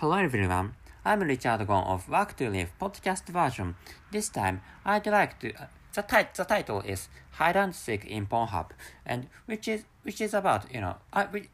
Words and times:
Hello 0.00 0.16
everyone, 0.16 0.72
I'm 1.04 1.20
Richard 1.20 1.66
Gon 1.66 1.84
of 1.84 2.08
Work 2.08 2.34
to 2.38 2.48
Live 2.48 2.72
podcast 2.80 3.26
version. 3.26 3.74
This 4.10 4.30
time, 4.30 4.62
I'd 4.82 5.06
like 5.06 5.38
to. 5.40 5.52
Uh, 5.52 5.66
the, 5.92 6.26
the 6.34 6.44
title 6.44 6.80
is 6.80 7.10
Hide 7.32 7.56
and 7.56 7.74
Seek 7.74 8.06
in 8.06 8.26
Pornhub, 8.26 8.70
and 9.04 9.26
which 9.44 9.68
is 9.68 9.84
which 10.02 10.22
is 10.22 10.32
about 10.32 10.74
you 10.74 10.80
know. 10.80 10.96
I, 11.12 11.26
we, 11.26 11.50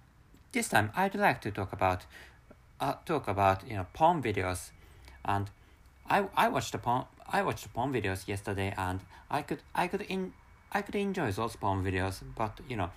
this 0.53 0.69
time, 0.69 0.93
I'd 0.95 1.17
like 1.17 1.41
to 1.41 1.51
talk 1.51 1.73
about 1.73 2.07
uh, 2.81 2.95
talk 3.05 3.27
about 3.27 3.69
you 3.69 3.75
know 3.79 3.87
porn 3.93 4.23
videos, 4.23 4.71
and 5.25 5.51
I 6.09 6.29
I 6.37 6.47
watched 6.47 6.71
the 6.71 6.79
porn 6.79 7.07
I 7.29 7.43
watched 7.43 7.75
porn 7.75 7.93
videos 7.93 8.29
yesterday, 8.29 8.73
and 8.79 9.01
I 9.29 9.43
could 9.43 9.63
I 9.75 9.89
could 9.89 10.03
in 10.03 10.35
I 10.71 10.83
could 10.83 10.95
enjoy 10.95 11.33
those 11.33 11.57
porn 11.57 11.83
videos, 11.83 12.23
but 12.37 12.61
you 12.69 12.77
know, 12.77 12.91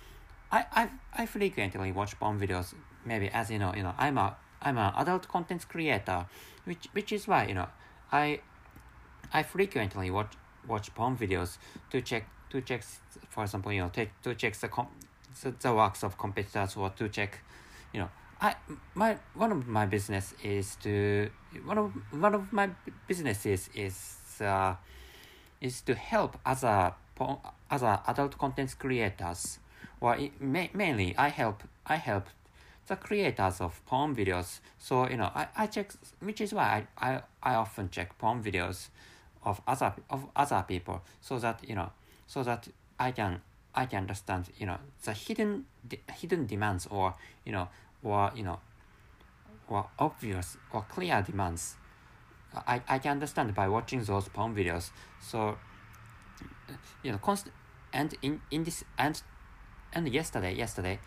I 0.52 0.66
I 0.72 0.90
I 1.12 1.26
frequently 1.26 1.90
watch 1.90 2.16
porn 2.20 2.38
videos. 2.38 2.72
Maybe 3.04 3.28
as 3.30 3.50
you 3.50 3.58
know, 3.58 3.74
you 3.74 3.82
know, 3.82 3.94
I'm 3.98 4.16
a 4.16 4.36
I'm 4.62 4.78
an 4.78 4.92
adult 4.96 5.28
content 5.28 5.68
creator, 5.68 6.26
which 6.64 6.88
which 6.92 7.12
is 7.12 7.26
why 7.26 7.46
you 7.46 7.54
know 7.54 7.68
I 8.12 8.40
I 9.32 9.42
frequently 9.42 10.10
watch 10.10 10.34
watch 10.66 10.94
porn 10.94 11.16
videos 11.16 11.58
to 11.90 12.00
check 12.00 12.26
to 12.50 12.60
check 12.60 12.82
for 13.28 13.44
example 13.44 13.72
you 13.72 13.80
know 13.80 13.88
take 13.88 14.10
to 14.22 14.34
check 14.34 14.54
the 14.56 14.68
com- 14.68 14.94
the, 15.42 15.50
the 15.52 15.74
works 15.74 16.02
of 16.02 16.18
competitors 16.18 16.76
or 16.76 16.90
to 16.90 17.08
check 17.08 17.40
you 17.92 18.00
know. 18.00 18.08
I 18.42 18.54
my 18.94 19.18
one 19.34 19.52
of 19.52 19.68
my 19.68 19.84
business 19.84 20.32
is 20.42 20.76
to 20.76 21.28
one 21.64 21.76
of 21.76 21.92
one 22.10 22.34
of 22.34 22.50
my 22.52 22.70
businesses 23.06 23.68
is 23.74 24.16
uh, 24.40 24.76
is 25.60 25.82
to 25.82 25.94
help 25.94 26.38
other 26.46 26.94
other 27.70 28.00
adult 28.08 28.38
content 28.38 28.78
creators. 28.78 29.58
Or 30.00 30.16
mainly 30.40 31.14
I 31.18 31.28
help 31.28 31.62
I 31.84 31.96
help 31.96 32.28
the 32.90 32.96
creators 32.96 33.60
of 33.60 33.80
porn 33.86 34.14
videos. 34.16 34.58
So 34.78 35.08
you 35.08 35.16
know, 35.16 35.30
I, 35.32 35.46
I 35.56 35.66
check, 35.68 35.92
which 36.18 36.40
is 36.40 36.52
why 36.52 36.84
I, 36.98 37.12
I, 37.12 37.22
I 37.40 37.54
often 37.54 37.88
check 37.88 38.18
porn 38.18 38.42
videos 38.42 38.88
of 39.44 39.62
other 39.66 39.94
of 40.10 40.26
other 40.34 40.64
people, 40.66 41.00
so 41.20 41.38
that 41.38 41.60
you 41.66 41.76
know, 41.76 41.90
so 42.26 42.42
that 42.42 42.68
I 42.98 43.12
can 43.12 43.42
I 43.74 43.86
can 43.86 44.00
understand 44.00 44.50
you 44.58 44.66
know 44.66 44.78
the 45.04 45.12
hidden 45.12 45.66
de- 45.86 46.00
hidden 46.12 46.46
demands 46.46 46.88
or 46.90 47.14
you 47.46 47.52
know 47.52 47.68
or 48.02 48.32
you 48.34 48.42
know 48.42 48.58
or 49.68 49.86
obvious 49.98 50.56
or 50.72 50.82
clear 50.82 51.22
demands. 51.22 51.76
I, 52.66 52.82
I 52.88 52.98
can 52.98 53.12
understand 53.12 53.54
by 53.54 53.68
watching 53.68 54.02
those 54.02 54.28
porn 54.28 54.52
videos. 54.52 54.90
So 55.20 55.56
you 57.04 57.12
know, 57.12 57.18
constant 57.18 57.54
and 57.92 58.16
in 58.20 58.40
in 58.50 58.64
this 58.64 58.82
and 58.98 59.22
and 59.92 60.08
yesterday 60.08 60.54
yesterday 60.56 60.98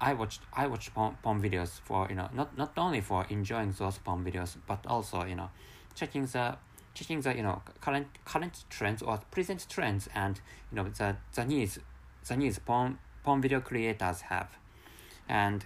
I 0.00 0.12
watched 0.12 0.42
I 0.52 0.66
watched 0.66 0.94
porn, 0.94 1.16
porn 1.22 1.40
videos 1.42 1.80
for 1.84 2.06
you 2.08 2.16
know 2.16 2.28
not 2.34 2.56
not 2.56 2.72
only 2.76 3.00
for 3.00 3.26
enjoying 3.30 3.72
those 3.72 3.98
porn 3.98 4.24
videos 4.24 4.56
but 4.66 4.86
also 4.86 5.24
you 5.24 5.34
know 5.34 5.50
checking 5.94 6.26
the 6.26 6.56
checking 6.94 7.20
the 7.20 7.34
you 7.34 7.42
know 7.42 7.62
current 7.80 8.06
current 8.24 8.64
trends 8.68 9.02
or 9.02 9.18
present 9.30 9.66
trends 9.68 10.08
and 10.14 10.40
you 10.70 10.76
know 10.76 10.84
the 10.88 11.16
the 11.34 11.44
needs 11.44 11.78
the 12.26 12.36
needs 12.36 12.58
porn 12.58 12.98
porn 13.22 13.42
video 13.42 13.60
creators 13.60 14.22
have. 14.22 14.48
And 15.28 15.64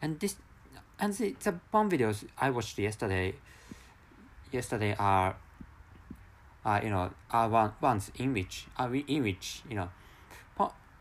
and 0.00 0.20
this 0.20 0.36
and 1.00 1.12
the, 1.12 1.36
the 1.42 1.52
porn 1.72 1.90
videos 1.90 2.24
I 2.38 2.50
watched 2.50 2.78
yesterday 2.78 3.34
yesterday 4.52 4.94
are 4.98 5.36
are 6.64 6.82
you 6.82 6.90
know 6.90 7.10
are 7.30 7.48
one, 7.48 7.72
ones 7.80 8.10
in 8.16 8.32
which 8.32 8.66
are 8.78 8.94
in 8.94 9.22
which 9.22 9.62
you 9.68 9.76
know 9.76 9.88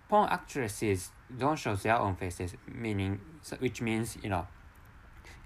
porn, 0.09 0.29
actresses 0.29 1.09
don't 1.37 1.57
show 1.57 1.75
their 1.75 1.99
own 1.99 2.15
faces, 2.15 2.55
meaning 2.67 3.19
which 3.59 3.81
means 3.81 4.17
you 4.21 4.29
know, 4.29 4.47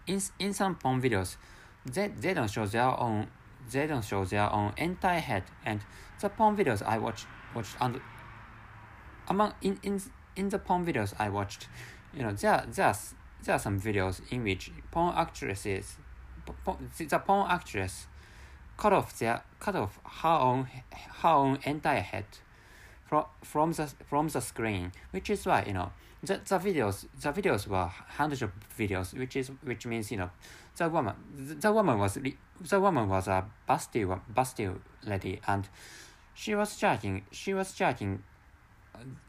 in 0.08 0.22
in 0.40 0.54
some 0.54 0.76
porn 0.76 1.02
videos, 1.02 1.38
they 1.86 2.08
they 2.08 2.34
don't 2.34 2.50
show 2.50 2.66
their 2.66 3.00
own 3.00 3.28
they 3.72 3.88
don't 3.88 4.04
show 4.04 4.26
their 4.26 4.52
own 4.52 4.74
entire 4.78 5.20
head, 5.20 5.44
and 5.66 5.82
the 6.22 6.30
porn 6.30 6.56
videos 6.56 6.82
I 6.86 6.98
watched 6.98 7.28
watched 7.56 7.76
and 7.80 8.00
among 9.28 9.54
in 9.62 9.80
in 9.84 10.02
in 10.36 10.50
the 10.50 10.60
porn 10.60 10.86
videos 10.86 11.14
I 11.20 11.30
watched, 11.30 11.68
you 12.14 12.24
know 12.24 12.32
there 12.32 12.66
there's 12.68 13.16
there 13.44 13.56
are 13.56 13.60
some 13.60 13.80
videos 13.80 14.22
in 14.32 14.44
which 14.44 14.72
porn 14.92 15.14
actresses, 15.16 15.98
porn, 16.66 16.90
the 16.98 17.20
porn 17.20 17.50
actress, 17.50 18.08
cut 18.78 18.94
off 18.94 19.18
their 19.20 19.44
cut 19.60 19.76
off 19.76 20.00
her 20.22 20.30
own 20.30 20.68
her 21.22 21.30
own 21.30 21.60
entire 21.64 22.02
head 22.02 22.26
from 23.10 23.26
from 23.44 23.72
the 23.72 23.88
from 24.08 24.28
the 24.28 24.40
screen, 24.40 24.92
which 25.12 25.30
is 25.32 25.46
why 25.46 25.64
you 25.66 25.74
know 25.74 25.92
the, 26.24 26.36
the 26.48 26.60
videos 26.60 27.08
the 27.20 27.32
videos 27.32 27.68
were 27.68 27.90
hundreds 28.20 28.44
of 28.44 28.52
videos, 28.78 29.18
which 29.18 29.36
is 29.36 29.50
which 29.64 29.86
means 29.88 30.12
you 30.12 30.18
know 30.18 30.30
the 30.78 30.88
woman 30.88 31.16
the, 31.36 31.56
the 31.56 31.72
woman 31.72 31.98
was 31.98 32.14
the 32.14 32.80
woman 32.80 33.10
was 33.10 33.28
a 33.28 33.46
busty 33.68 34.06
busty 34.34 34.80
lady 35.06 35.42
and 35.48 35.68
she 36.36 36.54
was 36.54 36.78
charging 36.78 37.24
she 37.32 37.54
was 37.54 37.74
charging 37.74 38.22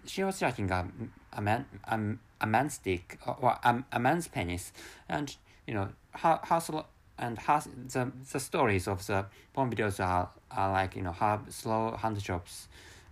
she 0.05 0.23
was 0.25 0.39
charging 0.39 0.71
a 0.71 0.87
a 1.33 1.41
man 1.41 1.65
a, 1.85 2.45
a 2.45 2.47
man's 2.47 2.77
dick 2.79 3.19
or 3.27 3.59
a, 3.65 3.85
a 3.93 3.99
man's 3.99 4.29
penis 4.29 4.73
and 5.09 5.37
you 5.67 5.73
know 5.73 5.89
her 6.17 6.39
her 6.43 6.85
and 7.19 7.39
her 7.39 7.63
the 7.95 8.13
the 8.33 8.41
stories 8.41 8.87
of 8.87 9.07
the 9.07 9.25
porn 9.55 9.71
videos 9.71 10.05
are, 10.05 10.29
are 10.51 10.73
like 10.73 10.97
you 10.97 11.03
know 11.03 11.13
her 11.13 11.41
slow 11.49 11.97
hand 11.97 12.21
jobs 12.21 12.69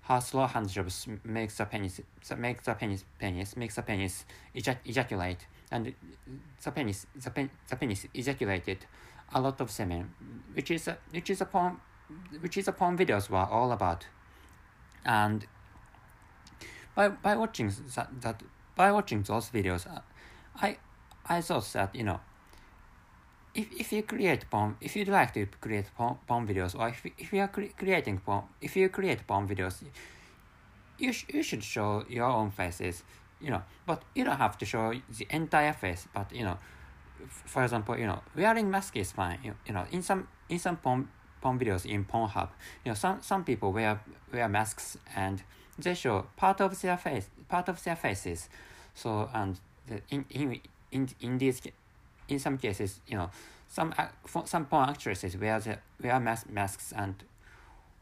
her 0.09 0.21
slow 0.23 0.47
hand 0.47 0.71
jobs 0.71 1.07
makes 1.23 1.59
the 1.59 1.67
penis 1.67 2.01
makes 2.39 2.65
the 2.65 2.75
penis 2.75 3.05
penis 3.19 3.57
makes 3.57 3.75
the 3.77 3.83
penis 3.83 4.25
ejac- 4.57 4.85
ejaculate. 4.87 5.47
And 5.71 5.95
the 6.65 6.71
penis 6.71 7.07
the, 7.15 7.31
pen, 7.31 7.51
the 7.69 7.77
penis 7.77 8.07
ejaculated. 8.15 8.87
A 9.35 9.41
lot 9.41 9.61
of 9.61 9.71
semen 9.71 10.11
which 10.55 10.71
is 10.71 10.89
a, 10.89 10.97
which 11.11 11.29
is 11.29 11.43
a 11.43 11.45
porn 11.45 11.77
which 12.41 12.57
is 12.57 12.69
a 12.69 12.73
porn 12.73 12.97
videos 12.97 13.29
were 13.29 13.37
all 13.37 13.71
about. 13.71 14.07
And 15.05 15.47
by 16.95 17.09
by 17.09 17.37
watching 17.37 17.71
that, 17.95 18.09
that 18.23 18.43
by 18.75 18.91
watching 18.91 19.23
those 19.23 19.51
videos 19.51 19.87
uh, 19.87 20.01
i 20.57 20.79
i 21.27 21.41
thought 21.43 21.71
that 21.75 21.95
you 21.95 22.05
know 22.05 22.21
if, 23.54 23.66
if 23.78 23.92
you 23.92 24.03
create 24.03 24.48
porn, 24.50 24.76
if 24.81 24.97
you'd 24.97 25.09
like 25.09 25.32
to 25.34 25.47
create 25.60 25.86
porn, 25.97 26.16
porn 26.26 26.47
videos, 26.47 26.78
or 26.78 26.88
if, 26.88 27.04
if 27.19 27.32
you 27.32 27.41
are 27.41 27.48
cre- 27.48 27.75
creating 27.76 28.19
porn, 28.19 28.44
if 28.60 28.76
you 28.76 28.88
create 28.88 29.26
porn 29.26 29.48
videos, 29.48 29.82
you, 30.98 31.12
sh- 31.12 31.26
you 31.32 31.42
should 31.42 31.62
show 31.62 32.04
your 32.09 32.26
own 32.26 32.50
faces, 32.50 33.03
you 33.41 33.50
know, 33.50 33.62
but 33.86 34.03
you 34.14 34.25
don't 34.25 34.36
have 34.36 34.59
to 34.59 34.64
show 34.64 34.92
the 35.19 35.26
entire 35.31 35.72
face, 35.72 36.06
but, 36.12 36.32
you 36.32 36.44
know, 36.44 36.59
for 37.28 37.64
example, 37.64 37.98
you 37.98 38.06
know, 38.06 38.22
wearing 38.36 38.70
mask 38.70 38.97
is 38.97 39.12
fine, 39.12 39.38
you, 39.42 39.54
you 39.66 39.72
know, 39.72 39.84
in 39.91 40.03
some, 40.03 40.28
in 40.48 40.59
some 40.59 40.76
porn, 40.76 41.09
porn 41.41 41.59
videos 41.59 41.86
in 41.86 42.04
Pornhub, 42.04 42.48
you 42.84 42.91
know, 42.91 42.94
some, 42.94 43.20
some 43.22 43.44
people 43.44 43.72
wear, 43.72 44.00
wear 44.32 44.48
masks 44.48 44.98
and 45.16 45.42
they 45.78 45.94
show 45.94 46.26
part 46.36 46.60
of 46.60 46.80
their 46.80 46.97
face, 46.97 47.28
part 47.48 47.69
of 47.69 47.82
their 47.82 47.97
faces, 47.97 48.48
so, 48.94 49.30
and 49.32 49.59
in, 50.10 50.25
in, 50.30 50.60
in, 50.91 51.09
in 51.20 51.38
these 51.38 51.60
in 52.28 52.39
some 52.39 52.59
cases, 52.59 53.00
you 53.06 53.16
know, 53.16 53.31
some 53.69 53.94
some 54.44 54.65
porn 54.66 54.89
actresses 54.89 55.37
wear 55.37 55.61
the, 55.61 55.78
wear 56.03 56.21
mas- 56.21 56.49
masks 56.49 56.93
and 56.97 57.22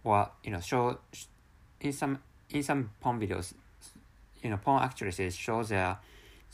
or 0.05 0.31
you 0.45 0.51
know 0.51 0.61
show 0.61 0.99
in 1.81 1.93
some 1.93 2.19
in 2.51 2.63
some 2.63 2.91
porn 3.01 3.21
videos, 3.21 3.55
you 4.43 4.51
know, 4.51 4.57
porn 4.57 4.83
actresses 4.83 5.35
show 5.35 5.63
their 5.63 5.99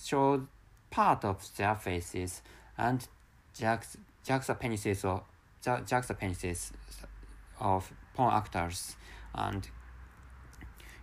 show 0.02 0.46
part 0.90 1.24
of 1.24 1.48
their 1.56 1.74
faces 1.74 2.42
and 2.76 3.08
jacks 3.54 3.96
jacks 4.24 4.46
the 4.46 4.54
penises 4.54 5.04
or 5.04 5.22
jacks 5.62 6.08
the 6.08 6.14
penises 6.14 6.70
of 7.60 7.92
porn 8.14 8.32
actors 8.32 8.96
and 9.34 9.68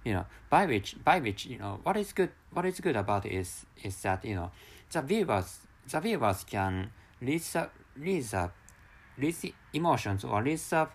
you 0.04 0.14
know 0.14 0.26
by 0.50 0.66
which 0.66 0.96
by 1.04 1.20
which 1.20 1.46
you 1.46 1.58
know 1.58 1.80
what 1.84 1.98
is 1.98 2.14
good 2.14 2.30
what 2.52 2.66
is 2.66 2.80
good 2.80 2.96
about 2.96 3.26
is 3.26 3.66
is 3.84 4.02
that 4.02 4.24
you 4.24 4.36
know 4.36 4.52
the 4.92 5.02
viewers 5.02 5.60
the 5.92 6.00
viewers 6.00 6.44
can 6.44 6.92
read 7.22 7.42
the, 7.42 8.50
the, 9.18 9.54
emotions 9.74 10.24
or 10.24 10.42
read 10.44 10.58
the 10.58 10.88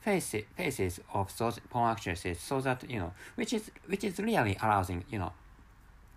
faces, 0.00 0.44
faces 0.56 1.00
of 1.12 1.36
those 1.38 1.58
porn 1.70 1.90
actresses 1.90 2.38
so 2.40 2.60
that, 2.60 2.88
you 2.90 2.98
know, 2.98 3.12
which 3.34 3.52
is, 3.52 3.70
which 3.86 4.04
is 4.04 4.18
really 4.18 4.56
arousing, 4.62 5.04
you 5.10 5.18
know. 5.18 5.32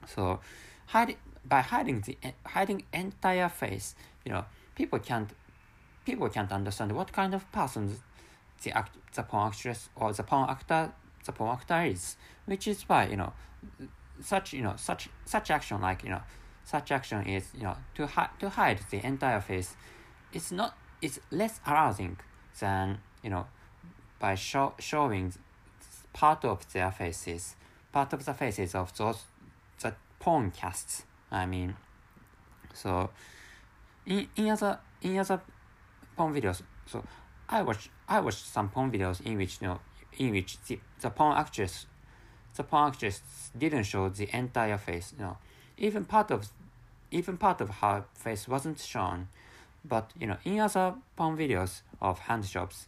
So, 0.08 0.40
hide, 0.88 1.16
by 1.48 1.62
hiding 1.62 2.02
the, 2.02 2.18
hiding 2.46 2.84
entire 2.94 3.50
face, 3.50 3.96
you 4.24 4.32
know, 4.32 4.46
people 4.76 5.00
can't, 5.00 5.30
people 6.06 6.30
can't 6.30 6.52
understand 6.52 6.92
what 6.92 7.12
kind 7.12 7.34
of 7.34 7.50
person 7.52 7.96
the 8.64 8.72
act, 8.78 8.96
the 9.14 9.24
porn 9.24 9.48
actress 9.48 9.90
or 9.96 10.14
the 10.14 10.24
porn 10.24 10.50
actor, 10.50 10.92
the 11.26 11.32
porn 11.32 11.52
actor 11.52 11.84
is, 11.84 12.18
which 12.46 12.68
is 12.68 12.84
why, 12.84 13.08
you 13.08 13.18
know, 13.18 13.34
such, 14.22 14.54
you 14.54 14.62
know, 14.62 14.74
such, 14.78 15.10
such 15.26 15.52
action 15.52 15.82
like, 15.82 16.04
you 16.04 16.10
know, 16.10 16.22
such 16.66 16.92
action 16.92 17.26
is 17.26 17.50
you 17.56 17.64
know 17.64 17.76
to 17.94 18.08
hide 18.08 18.30
to 18.40 18.50
hide 18.50 18.80
the 18.92 19.06
entire 19.06 19.42
face 19.42 19.76
it's 20.34 20.52
not 20.52 20.76
it's 21.02 21.20
less 21.32 21.60
arousing 21.68 22.18
than 22.60 23.00
you 23.24 23.30
know 23.30 23.46
by 24.20 24.34
show, 24.36 24.74
showing 24.80 25.34
part 26.14 26.44
of 26.44 26.72
their 26.74 26.92
faces 26.92 27.56
part 27.92 28.12
of 28.14 28.26
the 28.26 28.34
faces 28.34 28.76
of 28.76 28.96
those 28.98 29.24
the 29.82 29.94
porn 30.20 30.52
casts 30.52 31.04
i 31.32 31.46
mean 31.46 31.76
so 32.74 33.10
in 34.06 34.28
in 34.36 34.50
other 34.50 34.80
in 35.02 35.18
other 35.18 35.42
porn 36.16 36.34
videos, 36.34 36.62
so 36.86 37.04
I 37.50 37.62
watch 37.62 37.90
I 38.08 38.20
watched 38.20 38.46
some 38.46 38.70
porn 38.70 38.92
videos 38.92 39.26
in 39.26 39.38
which 39.38 39.62
you 39.62 39.68
know 39.68 39.80
in 40.18 40.32
which 40.32 40.58
the, 40.68 40.80
the 41.02 41.10
porn 41.10 41.38
actress 41.38 41.86
the 42.56 42.64
porn 42.64 42.90
actress 42.90 43.22
didn't 43.58 43.84
show 43.84 44.10
the 44.10 44.30
entire 44.36 44.78
face. 44.78 45.14
You 45.18 45.26
know, 45.26 45.38
even 45.78 46.06
part 46.06 46.32
of 46.32 46.50
even 47.12 47.38
part 47.38 47.62
of 47.62 47.70
her 47.70 48.06
face 48.14 48.48
wasn't 48.48 48.80
shown. 48.80 49.28
But 49.84 50.12
you 50.20 50.28
know, 50.28 50.38
in 50.44 50.60
other 50.60 50.96
porn 51.16 51.38
videos 51.38 51.82
of 52.02 52.20
hand 52.20 52.44
jobs, 52.46 52.88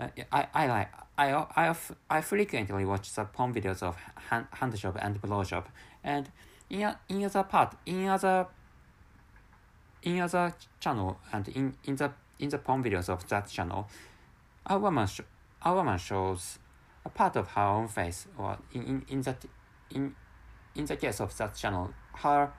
uh, 0.00 0.08
I 0.32 0.46
I 0.54 0.66
like 0.66 0.88
I 1.16 1.32
I 1.56 1.74
I 2.10 2.20
frequently 2.20 2.84
watch 2.84 3.14
the 3.14 3.24
porn 3.24 3.54
videos 3.54 3.82
of 3.82 3.96
hand 4.30 4.46
hand 4.52 4.76
job 4.76 4.98
and 5.00 5.20
blow 5.20 5.44
job, 5.44 5.68
and 6.02 6.30
in 6.68 6.94
in 7.08 7.24
other 7.24 7.44
part 7.44 7.76
in 7.86 8.08
other 8.08 8.46
in 10.02 10.20
other 10.20 10.54
channel 10.80 11.18
and 11.32 11.48
in 11.48 11.74
in 11.84 11.96
the 11.96 12.10
in 12.38 12.48
the 12.48 12.58
porn 12.58 12.82
videos 12.82 13.08
of 13.08 13.28
that 13.28 13.48
channel, 13.48 13.88
a 14.66 14.78
woman 14.78 15.06
sh- 15.06 15.20
a 15.64 15.72
woman 15.72 15.98
shows 15.98 16.58
a 17.04 17.08
part 17.08 17.36
of 17.36 17.48
her 17.48 17.62
own 17.62 17.88
face, 17.88 18.26
or 18.36 18.58
in 18.72 18.82
in, 18.82 19.06
in 19.08 19.22
that 19.22 19.44
in 19.90 20.14
in 20.74 20.86
the 20.86 20.96
case 20.96 21.20
of 21.20 21.36
that 21.36 21.54
channel, 21.54 21.92
her 22.14 22.52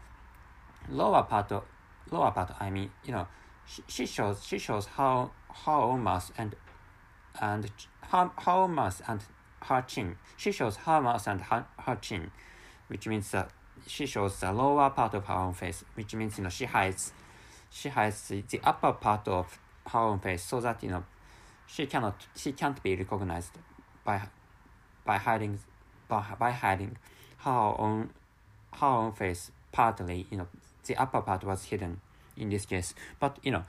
lower 0.89 1.23
part 1.23 1.51
lower 2.11 2.31
part. 2.31 2.51
I 2.59 2.69
mean, 2.69 2.91
you 3.05 3.11
know, 3.11 3.27
she, 3.65 3.83
she 3.87 4.05
shows 4.05 4.43
she 4.45 4.57
shows 4.57 4.85
how 4.85 5.31
own 5.67 6.01
mouth 6.01 6.31
and 6.37 6.55
and 7.41 7.71
her, 8.11 8.31
own 8.47 8.73
mouth 8.73 9.01
and 9.07 9.21
her 9.63 9.81
chin. 9.81 10.17
She 10.37 10.51
shows 10.51 10.75
her 10.77 11.01
mouth 11.01 11.27
and 11.27 11.41
her, 11.41 11.65
her 11.79 11.95
chin, 11.95 12.31
which 12.87 13.07
means 13.07 13.31
that 13.31 13.49
she 13.87 14.05
shows 14.05 14.39
the 14.39 14.51
lower 14.51 14.89
part 14.89 15.13
of 15.13 15.25
her 15.25 15.33
own 15.33 15.53
face, 15.53 15.83
which 15.95 16.13
means 16.13 16.37
you 16.37 16.43
know 16.43 16.49
she 16.49 16.65
hides 16.65 17.11
she 17.69 17.89
hides 17.89 18.27
the, 18.27 18.43
the 18.49 18.61
upper 18.63 18.93
part 18.93 19.27
of 19.27 19.59
her 19.87 19.99
own 19.99 20.19
face 20.19 20.43
so 20.43 20.59
that 20.61 20.83
you 20.83 20.89
know 20.89 21.03
she 21.65 21.85
cannot 21.85 22.27
she 22.35 22.51
can't 22.51 22.81
be 22.83 22.95
recognized 22.95 23.57
by 24.03 24.21
by 25.05 25.17
hiding 25.17 25.59
by, 26.07 26.23
by 26.39 26.51
hiding 26.51 26.97
her 27.43 27.75
own 27.77 28.09
her 28.73 28.87
own 28.87 29.11
face 29.11 29.51
partly 29.71 30.25
you 30.29 30.37
know 30.37 30.47
the 30.85 30.95
upper 30.97 31.21
part 31.21 31.43
was 31.43 31.65
hidden 31.65 32.01
in 32.37 32.49
this 32.49 32.65
case. 32.65 32.93
But 33.19 33.37
you 33.43 33.51
know 33.51 33.63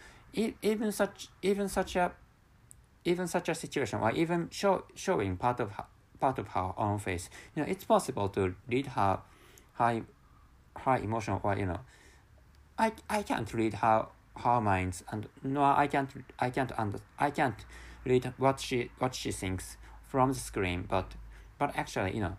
even 0.62 0.92
such 0.92 1.28
even 1.42 1.68
such 1.68 1.96
a 1.96 2.12
even 3.04 3.28
such 3.28 3.48
a 3.48 3.54
situation 3.54 4.00
or 4.00 4.10
even 4.12 4.48
show, 4.50 4.84
showing 4.94 5.36
part 5.36 5.60
of 5.60 5.72
her, 5.72 5.84
part 6.18 6.38
of 6.38 6.48
her 6.48 6.72
own 6.76 6.98
face 6.98 7.28
you 7.54 7.62
know 7.62 7.68
it's 7.68 7.84
possible 7.84 8.28
to 8.30 8.54
read 8.68 8.86
her 8.88 9.20
her 9.74 10.02
her 10.78 10.96
emotion 10.96 11.38
or 11.42 11.56
you 11.56 11.66
know 11.66 11.80
I, 12.76 12.92
I 13.08 13.22
can't 13.22 13.52
read 13.54 13.74
her 13.74 14.06
her 14.36 14.60
minds 14.60 15.04
and 15.12 15.28
no 15.44 15.62
I 15.62 15.86
can't 15.86 16.10
I 16.40 16.50
can't 16.50 16.72
under, 16.76 16.98
I 17.18 17.30
can't 17.30 17.64
read 18.04 18.32
what 18.38 18.58
she 18.58 18.90
what 18.98 19.14
she 19.14 19.30
thinks 19.30 19.76
from 20.08 20.32
the 20.32 20.38
screen 20.38 20.84
but 20.88 21.12
but 21.58 21.76
actually 21.76 22.14
you 22.14 22.20
know 22.20 22.36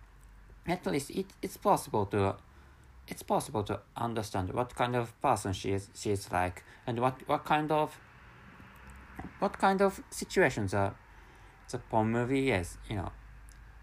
at 0.67 0.85
least 0.85 1.11
it, 1.11 1.27
it's 1.41 1.57
possible 1.57 2.05
to 2.07 2.35
it's 3.07 3.21
possible 3.21 3.63
to 3.63 3.79
understand 3.95 4.51
what 4.51 4.73
kind 4.75 4.95
of 4.95 5.19
person 5.21 5.53
she 5.53 5.71
is 5.71 5.89
she 5.93 6.11
is 6.11 6.31
like 6.31 6.63
and 6.87 6.99
what 6.99 7.15
what 7.27 7.45
kind 7.45 7.71
of 7.71 7.99
what 9.39 9.57
kind 9.57 9.81
of 9.81 10.01
situations 10.09 10.71
the 10.71 10.91
the 11.71 11.77
porn 11.77 12.11
movie 12.11 12.51
is 12.51 12.77
you 12.89 12.95
know. 12.95 13.11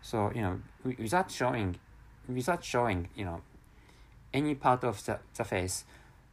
So 0.01 0.33
you 0.35 0.43
know 0.43 0.61
without 0.85 1.31
showing 1.31 1.77
without 2.29 2.65
showing 2.65 3.09
you 3.15 3.25
know 3.25 3.43
any 4.33 4.55
part 4.55 4.85
of 4.85 5.05
the, 5.05 5.19
the 5.37 5.45
face 5.45 5.85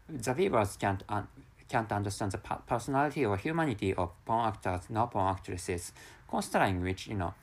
the 0.07 0.33
viewers 0.33 0.77
can't 0.77 1.03
un- 1.09 1.27
can't 1.67 1.91
understand 1.91 2.31
the 2.31 2.37
personality 2.37 3.25
or 3.25 3.37
humanity 3.37 3.93
of 3.93 4.09
porn 4.25 4.47
actors 4.47 4.89
not 4.89 5.11
porn 5.11 5.27
actresses. 5.27 5.91
Considering 6.27 6.81
which 6.81 7.07
you 7.07 7.15
know 7.15 7.33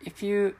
if 0.00 0.22
you 0.22 0.54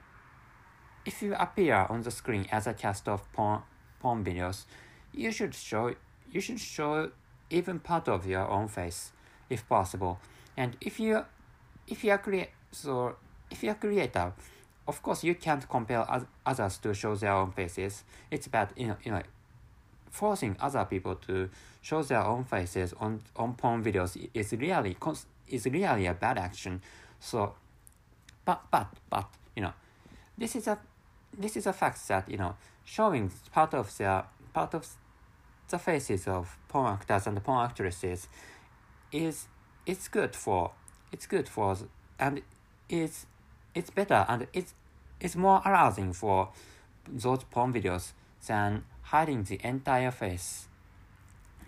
if 1.06 1.22
you 1.22 1.34
appear 1.34 1.86
on 1.88 2.02
the 2.02 2.10
screen 2.10 2.46
as 2.50 2.66
a 2.66 2.74
cast 2.74 3.08
of 3.08 3.30
porn 3.32 3.62
porn 4.00 4.24
videos 4.24 4.64
you 5.12 5.30
should 5.30 5.54
show 5.54 5.94
you 6.30 6.40
should 6.40 6.60
show 6.60 7.10
even 7.50 7.78
part 7.78 8.08
of 8.08 8.26
your 8.26 8.48
own 8.50 8.68
face 8.68 9.12
if 9.50 9.68
possible 9.68 10.18
and 10.56 10.76
if 10.80 10.98
you 10.98 11.24
if 11.86 12.04
you 12.04 12.10
are 12.10 12.18
create 12.18 12.50
so 12.72 13.16
if 13.50 13.62
you 13.62 13.70
are 13.70 13.74
creator 13.74 14.32
of 14.86 15.02
course 15.02 15.24
you 15.24 15.34
can't 15.34 15.68
compel 15.68 16.26
others 16.44 16.78
to 16.78 16.92
show 16.92 17.14
their 17.14 17.32
own 17.32 17.50
faces 17.52 18.04
it's 18.30 18.48
bad 18.48 18.68
you 18.76 18.86
know 18.86 18.96
you 19.04 19.10
know 19.10 19.22
forcing 20.14 20.56
other 20.60 20.84
people 20.84 21.16
to 21.16 21.50
show 21.82 22.02
their 22.02 22.22
own 22.22 22.44
faces 22.44 22.94
on, 23.00 23.20
on 23.36 23.54
porn 23.54 23.82
videos 23.82 24.16
is 24.32 24.52
really 24.52 24.96
is 25.48 25.66
really 25.66 26.06
a 26.06 26.14
bad 26.14 26.38
action. 26.38 26.80
So, 27.20 27.54
but 28.44 28.62
but 28.70 28.88
but 29.10 29.28
you 29.56 29.62
know, 29.62 29.72
this 30.38 30.56
is 30.56 30.68
a 30.68 30.78
this 31.38 31.56
is 31.56 31.66
a 31.66 31.72
fact 31.72 32.06
that 32.08 32.28
you 32.28 32.36
know 32.36 32.56
showing 32.84 33.31
part 33.52 33.75
of 33.75 33.96
their 33.98 34.25
part 34.52 34.75
of 34.75 34.86
the 35.69 35.78
faces 35.78 36.28
of 36.28 36.58
porn 36.69 36.92
actors 36.92 37.26
and 37.26 37.42
porn 37.42 37.64
actresses 37.64 38.28
is 39.12 39.46
it's 39.86 40.08
good 40.08 40.36
for 40.36 40.72
it's 41.12 41.26
good 41.26 41.48
for 41.48 41.76
and 42.19 42.42
it's 42.88 43.26
it's 43.75 43.90
better 43.90 44.25
and 44.28 44.46
it's 44.52 44.75
it's 45.20 45.36
more 45.36 45.62
arousing 45.64 46.12
for 46.12 46.50
those 47.08 47.44
porn 47.44 47.72
videos 47.72 48.12
than 48.46 48.84
hiding 49.02 49.44
the 49.44 49.60
entire 49.62 50.10
face, 50.10 50.69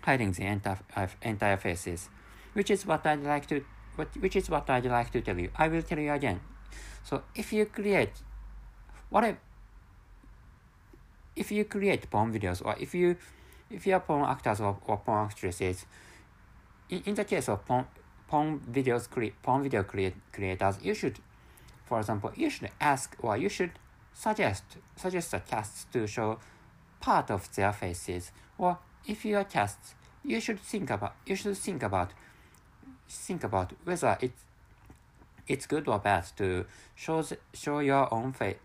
hiding 0.01 0.31
the 0.31 0.43
entire 0.43 0.79
uh, 0.95 1.07
entire 1.21 1.57
faces, 1.57 2.09
which 2.53 2.69
is 2.69 2.85
what 2.85 3.05
I'd 3.05 3.23
like 3.23 3.47
to, 3.47 3.63
what, 3.95 4.09
which 4.17 4.35
is 4.35 4.49
what 4.49 4.69
I'd 4.69 4.85
like 4.85 5.11
to 5.11 5.21
tell 5.21 5.39
you. 5.39 5.49
I 5.55 5.67
will 5.67 5.81
tell 5.81 5.99
you 5.99 6.11
again. 6.11 6.39
So 7.03 7.23
if 7.35 7.53
you 7.53 7.65
create, 7.65 8.13
what 9.09 9.23
if, 9.23 9.37
if 11.37 11.51
you 11.51 11.65
create 11.65 12.09
porn 12.09 12.33
videos 12.33 12.65
or 12.65 12.75
if 12.79 12.93
you, 12.93 13.15
if 13.69 13.85
you 13.87 13.93
are 13.93 13.99
porn 13.99 14.25
actors 14.25 14.59
or, 14.59 14.77
or 14.85 14.97
porn 14.97 15.25
actresses, 15.25 15.85
in, 16.89 17.03
in 17.05 17.15
the 17.15 17.23
case 17.23 17.47
of 17.47 17.65
porn, 17.65 17.85
porn 18.27 18.59
videos, 18.59 19.09
cre- 19.09 19.35
porn 19.41 19.63
video 19.63 19.83
create, 19.83 20.15
creators, 20.33 20.77
you 20.81 20.93
should, 20.93 21.19
for 21.85 21.99
example, 21.99 22.31
you 22.35 22.49
should 22.49 22.69
ask 22.81 23.15
or 23.19 23.37
you 23.37 23.49
should 23.49 23.71
suggest 24.13 24.63
suggest 24.95 25.31
the 25.31 25.39
casts 25.39 25.85
to 25.93 26.07
show 26.07 26.39
part 26.99 27.29
of 27.29 27.53
their 27.55 27.71
faces. 27.71 28.31
Or 28.57 28.79
if 29.05 29.23
you 29.23 29.37
are 29.37 29.43
cast 29.43 29.95
you 30.27 30.41
should 30.41 30.59
think 30.59 30.89
about 30.89 31.15
you 31.25 31.35
should 31.35 31.57
think 31.57 31.81
about 31.81 32.11
think 33.07 33.43
about 33.43 33.71
whether 33.85 34.17
it's 34.21 34.43
it's 35.47 35.65
good 35.65 35.87
or 35.87 35.97
bad 35.97 36.25
to 36.35 36.65
show 36.95 37.23
show 37.53 37.79
your 37.79 38.13
own 38.13 38.33
face 38.33 38.57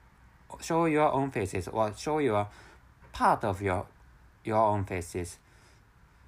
show 0.61 0.87
your 0.87 1.12
own 1.12 1.30
faces 1.30 1.68
or 1.68 1.92
show 1.97 2.18
your 2.18 2.49
part 3.12 3.44
of 3.44 3.62
your 3.62 3.87
your 4.44 4.59
own 4.59 4.85
faces. 4.85 5.38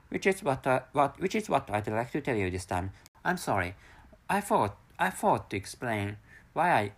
Which 0.09 0.27
is 0.27 0.43
what 0.43 0.67
uh, 0.67 0.81
what 0.93 1.21
which 1.21 1.35
is 1.35 1.49
what 1.49 1.69
I'd 1.71 1.89
like 1.89 2.13
to 2.13 2.21
tell 2.21 2.37
you 2.37 2.51
this 2.51 2.65
time. 2.65 2.91
I'm 3.25 3.37
sorry. 3.37 3.75
I 4.29 4.41
thought 4.41 4.77
I 4.99 5.11
thought 5.11 5.51
to 5.51 5.57
explain 5.57 6.17
why 6.53 6.73
I 6.73 6.93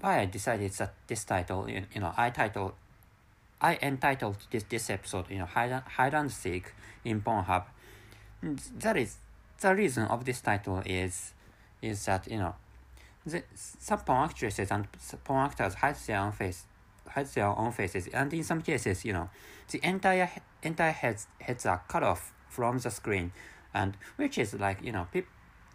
why 0.00 0.20
I 0.20 0.26
decided 0.26 0.72
that 0.72 0.94
this 1.06 1.24
title 1.24 1.68
you, 1.68 1.84
you 1.94 2.00
know 2.00 2.12
I 2.16 2.30
titled 2.30 2.74
I 3.62 3.78
entitled 3.80 4.38
this 4.50 4.64
this 4.64 4.90
episode, 4.90 5.30
you 5.30 5.38
know, 5.38 5.46
hide, 5.46 5.70
hide 5.70 6.14
and 6.14 6.30
seek 6.30 6.72
in 7.04 7.22
Pornhub. 7.22 7.64
That 8.80 8.96
is 8.96 9.18
the 9.60 9.74
reason 9.74 10.04
of 10.06 10.24
this 10.24 10.40
title 10.40 10.82
is 10.84 11.32
is 11.80 12.04
that 12.06 12.28
you 12.28 12.38
know, 12.38 12.56
the, 13.24 13.44
some 13.54 14.00
porn 14.00 14.24
actresses 14.24 14.72
and 14.72 14.88
porn 15.22 15.46
actors 15.46 15.74
hide 15.74 15.94
their 15.94 16.18
own 16.18 16.32
face, 16.32 16.64
hide 17.14 17.26
their 17.28 17.46
own 17.46 17.72
faces, 17.72 18.08
and 18.08 18.32
in 18.32 18.44
some 18.44 18.62
cases, 18.62 19.04
you 19.04 19.12
know, 19.12 19.30
the 19.70 19.80
entire 19.82 20.30
entire 20.62 20.92
heads 20.92 21.26
heads 21.40 21.66
are 21.66 21.82
cut 21.88 22.02
off 22.02 22.32
from 22.48 22.78
the 22.78 22.90
screen, 22.90 23.32
and 23.74 23.96
which 24.16 24.38
is 24.38 24.54
like 24.54 24.82
you 24.82 24.92
know, 24.92 25.06
pe- 25.12 25.24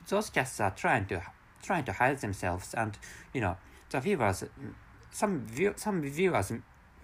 those 0.08 0.30
casts 0.30 0.60
are 0.60 0.72
trying 0.72 1.06
to 1.08 1.22
trying 1.62 1.84
to 1.86 1.94
hide 1.94 2.20
themselves, 2.20 2.74
and 2.74 2.98
you 3.34 3.42
know, 3.42 3.58
the 3.90 4.00
viewers, 4.00 4.44
some 5.12 5.46
view 5.48 5.74
some 5.76 6.02
viewers 6.02 6.52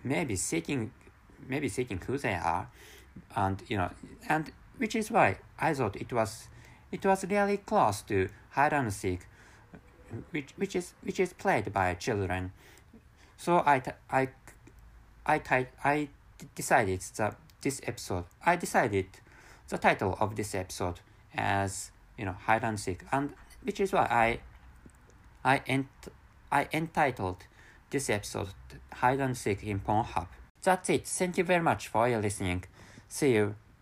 maybe 0.03 0.35
seeking 0.35 0.91
maybe 1.47 1.69
seeking 1.69 1.99
who 2.05 2.17
they 2.17 2.33
are 2.33 2.67
and 3.35 3.63
you 3.67 3.77
know 3.77 3.89
and 4.29 4.51
which 4.77 4.95
is 4.95 5.11
why 5.11 5.37
i 5.59 5.73
thought 5.73 5.95
it 5.95 6.11
was 6.11 6.47
it 6.91 7.05
was 7.05 7.25
really 7.25 7.57
close 7.57 8.01
to 8.01 8.29
hide 8.51 8.73
and 8.73 8.93
seek 8.93 9.21
which 10.31 10.53
which 10.57 10.75
is 10.75 10.93
which 11.01 11.19
is 11.19 11.33
played 11.33 11.71
by 11.73 11.93
children 11.93 12.51
so 13.43 13.57
i 13.65 13.81
i 14.09 14.29
i 15.25 15.65
i, 15.83 16.07
decided 16.55 17.01
that 17.17 17.35
this 17.61 17.81
episode 17.85 18.25
i 18.45 18.55
decided 18.55 19.05
the 19.69 19.77
title 19.77 20.17
of 20.19 20.35
this 20.35 20.55
episode 20.55 20.99
as 21.35 21.91
you 22.17 22.25
know 22.25 22.35
hide 22.45 22.63
and 22.63 22.79
seek 22.79 23.01
and 23.11 23.33
which 23.63 23.79
is 23.79 23.91
why 23.91 24.05
i 24.23 24.27
i 25.55 25.61
ent 25.67 25.87
i 26.51 26.67
entitled 26.71 27.39
this 27.93 28.09
episode 28.09 28.49
hide 28.93 29.19
and 29.19 29.37
seek 29.37 29.63
in 29.63 29.79
Pornhub. 29.79 30.27
That's 30.63 30.89
it. 30.89 31.05
Thank 31.05 31.37
you 31.37 31.43
very 31.43 31.61
much 31.61 31.87
for 31.87 32.09
your 32.09 32.21
listening. 32.21 32.63
See 33.07 33.33
you 33.33 33.55